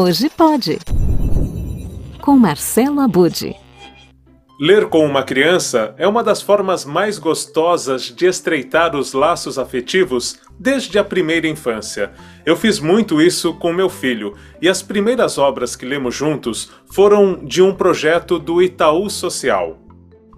[0.00, 0.78] Hoje pode.
[2.22, 3.56] Com Marcelo Abude.
[4.60, 10.38] Ler com uma criança é uma das formas mais gostosas de estreitar os laços afetivos
[10.56, 12.12] desde a primeira infância.
[12.46, 17.44] Eu fiz muito isso com meu filho, e as primeiras obras que lemos juntos foram
[17.44, 19.80] de um projeto do Itaú Social.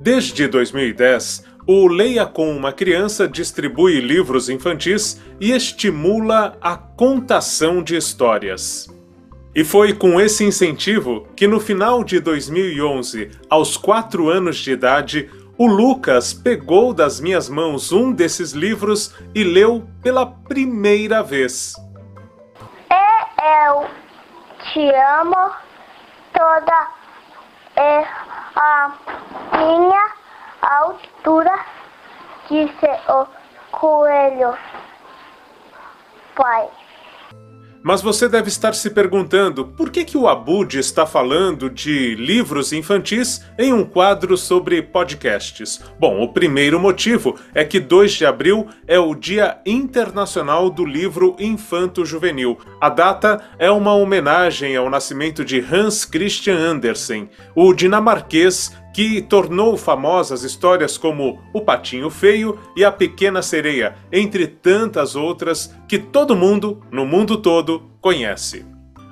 [0.00, 7.94] Desde 2010, o Leia com uma Criança distribui livros infantis e estimula a contação de
[7.94, 8.92] histórias.
[9.54, 15.30] E foi com esse incentivo que, no final de 2011, aos 4 anos de idade,
[15.56, 21.74] o Lucas pegou das minhas mãos um desses livros e leu pela primeira vez.
[22.90, 23.86] Eu
[24.72, 24.80] te
[25.20, 25.52] amo
[26.32, 26.88] toda
[27.76, 28.04] é
[28.56, 28.92] a
[29.56, 30.10] minha
[30.62, 31.58] altura,
[32.48, 33.26] disse o
[33.70, 34.56] coelho.
[36.34, 36.68] Pai.
[37.84, 42.72] Mas você deve estar se perguntando por que, que o Abud está falando de livros
[42.72, 45.82] infantis em um quadro sobre podcasts.
[46.00, 51.36] Bom, o primeiro motivo é que 2 de abril é o Dia Internacional do Livro
[51.38, 52.58] Infanto Juvenil.
[52.80, 59.76] A data é uma homenagem ao nascimento de Hans Christian Andersen, o dinamarquês que tornou
[59.76, 66.36] famosas histórias como O Patinho Feio e A Pequena Sereia, entre tantas outras que todo
[66.36, 68.64] mundo, no mundo todo, conhece.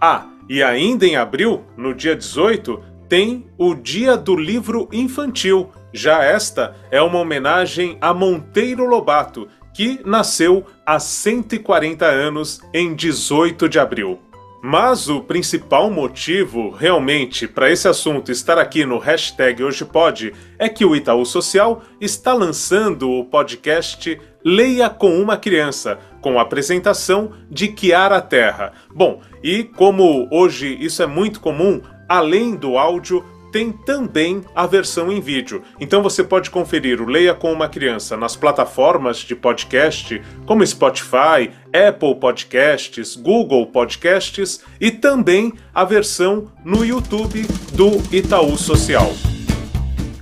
[0.00, 5.70] Ah, e ainda em abril, no dia 18, tem o Dia do Livro Infantil.
[5.92, 13.68] Já esta é uma homenagem a Monteiro Lobato, que nasceu há 140 anos em 18
[13.68, 14.20] de abril.
[14.66, 20.70] Mas o principal motivo, realmente, para esse assunto estar aqui no hashtag Hoje Pode é
[20.70, 27.32] que o Itaú Social está lançando o podcast Leia com uma Criança, com a apresentação
[27.50, 28.72] de Kiara Terra.
[28.90, 33.22] Bom, e como hoje isso é muito comum, além do áudio,
[33.54, 35.62] tem também a versão em vídeo.
[35.78, 41.52] Então você pode conferir o Leia com uma Criança nas plataformas de podcast como Spotify,
[41.72, 49.12] Apple Podcasts, Google Podcasts e também a versão no YouTube do Itaú Social.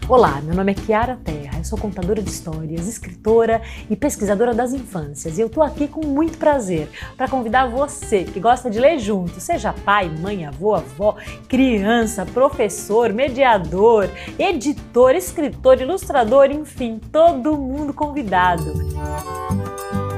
[0.06, 4.72] Olá, meu nome é Kiara Terra, eu sou contadora de histórias, escritora e pesquisadora das
[4.72, 5.38] infâncias.
[5.38, 9.40] E eu tô aqui com muito prazer para convidar você que gosta de ler junto,
[9.40, 11.16] seja pai, mãe, avô, avó,
[11.48, 18.72] criança, professor, mediador, editor, escritor, ilustrador, enfim, todo mundo convidado.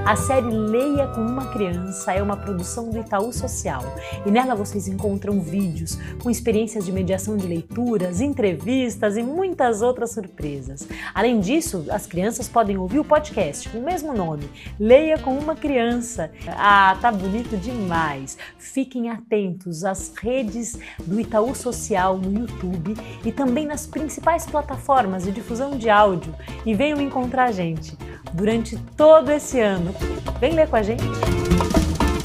[0.07, 3.83] A série Leia com uma Criança é uma produção do Itaú Social
[4.27, 10.13] e nela vocês encontram vídeos com experiências de mediação de leituras, entrevistas e muitas outras
[10.13, 10.87] surpresas.
[11.15, 14.47] Além disso, as crianças podem ouvir o podcast com o mesmo nome,
[14.79, 16.31] Leia com uma Criança.
[16.49, 18.37] Ah, tá bonito demais!
[18.59, 22.95] Fiquem atentos às redes do Itaú Social no YouTube
[23.25, 26.35] e também nas principais plataformas de difusão de áudio
[26.67, 27.97] e venham encontrar a gente
[28.33, 29.95] durante todo esse ano.
[30.41, 31.05] Vem ler com a gente.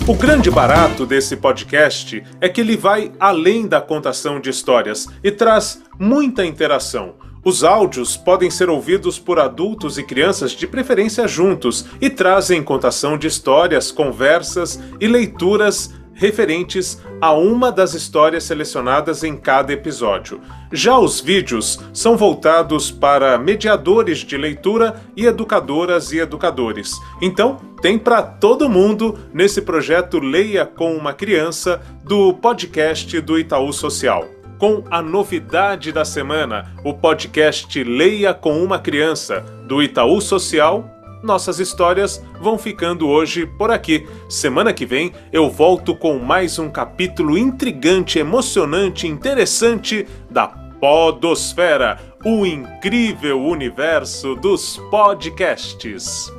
[0.07, 5.29] O grande barato desse podcast é que ele vai além da contação de histórias e
[5.29, 7.13] traz muita interação.
[7.43, 13.17] Os áudios podem ser ouvidos por adultos e crianças de preferência juntos e trazem contação
[13.17, 20.41] de histórias, conversas e leituras referentes a uma das histórias selecionadas em cada episódio.
[20.71, 26.91] Já os vídeos são voltados para mediadores de leitura e educadoras e educadores.
[27.21, 33.71] Então, tem para todo mundo nesse projeto Leia com uma Criança do podcast do Itaú
[33.71, 34.27] Social.
[34.57, 41.59] Com a novidade da semana, o podcast Leia com uma Criança do Itaú Social nossas
[41.59, 44.07] histórias vão ficando hoje por aqui.
[44.29, 50.47] Semana que vem eu volto com mais um capítulo intrigante, emocionante, interessante da
[50.79, 56.31] Podosfera, o incrível universo dos podcasts.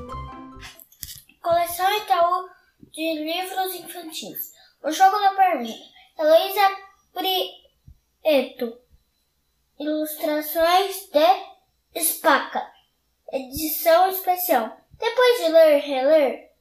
[1.42, 2.48] Coleção Itaú
[2.90, 4.50] de livros infantis.
[4.82, 5.76] O jogo da perninha.
[6.18, 6.76] Heloísa
[7.12, 8.78] Prieto.
[9.78, 12.79] Ilustrações de Spaca
[13.32, 14.76] edição especial.
[14.98, 16.52] Depois de ler reler,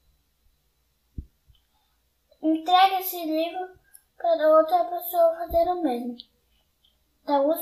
[2.42, 3.78] entregue esse livro
[4.18, 6.16] para outra pessoa fazer o mesmo.
[7.24, 7.54] Itaú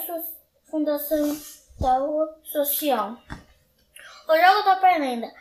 [0.69, 1.33] Fundação
[1.77, 3.17] Itaú Social.
[4.27, 5.31] O jogo da Perlenda.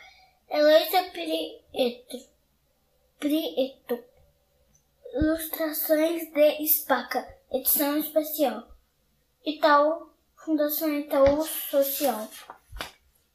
[0.49, 2.29] Heloísa Prieto.
[3.19, 4.03] Prieto.
[5.13, 7.37] Ilustrações de Spaca.
[7.51, 8.67] Edição especial.
[9.45, 12.27] Itaú Fundação Itaú Social.